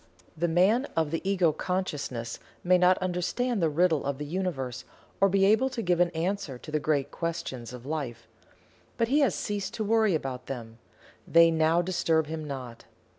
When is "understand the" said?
2.97-3.69